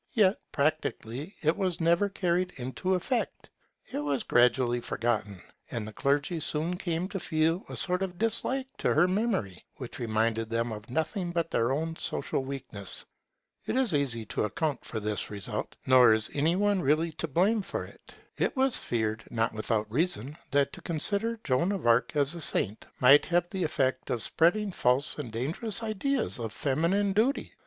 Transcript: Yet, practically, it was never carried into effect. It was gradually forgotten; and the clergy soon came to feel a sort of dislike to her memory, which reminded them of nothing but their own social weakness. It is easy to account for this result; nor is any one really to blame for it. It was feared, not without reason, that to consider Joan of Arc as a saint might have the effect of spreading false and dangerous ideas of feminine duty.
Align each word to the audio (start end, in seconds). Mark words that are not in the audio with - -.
Yet, 0.13 0.39
practically, 0.51 1.35
it 1.43 1.55
was 1.55 1.79
never 1.79 2.09
carried 2.09 2.53
into 2.57 2.95
effect. 2.95 3.51
It 3.91 3.99
was 3.99 4.23
gradually 4.23 4.81
forgotten; 4.81 5.39
and 5.69 5.87
the 5.87 5.93
clergy 5.93 6.39
soon 6.39 6.75
came 6.77 7.07
to 7.09 7.19
feel 7.19 7.63
a 7.69 7.75
sort 7.77 8.01
of 8.01 8.17
dislike 8.17 8.65
to 8.79 8.95
her 8.95 9.07
memory, 9.07 9.63
which 9.75 9.99
reminded 9.99 10.49
them 10.49 10.71
of 10.71 10.89
nothing 10.89 11.29
but 11.31 11.51
their 11.51 11.71
own 11.71 11.97
social 11.97 12.43
weakness. 12.43 13.05
It 13.67 13.77
is 13.77 13.93
easy 13.93 14.25
to 14.25 14.43
account 14.45 14.83
for 14.85 14.99
this 14.99 15.29
result; 15.29 15.75
nor 15.85 16.13
is 16.13 16.31
any 16.33 16.55
one 16.55 16.81
really 16.81 17.11
to 17.11 17.27
blame 17.27 17.61
for 17.61 17.85
it. 17.85 18.15
It 18.39 18.57
was 18.57 18.77
feared, 18.79 19.25
not 19.29 19.53
without 19.53 19.85
reason, 19.91 20.35
that 20.49 20.73
to 20.73 20.81
consider 20.81 21.39
Joan 21.43 21.71
of 21.71 21.85
Arc 21.85 22.15
as 22.15 22.33
a 22.33 22.41
saint 22.41 22.87
might 23.01 23.27
have 23.27 23.47
the 23.51 23.63
effect 23.63 24.09
of 24.09 24.23
spreading 24.23 24.71
false 24.71 25.19
and 25.19 25.31
dangerous 25.31 25.83
ideas 25.83 26.39
of 26.39 26.53
feminine 26.53 27.13
duty. 27.13 27.53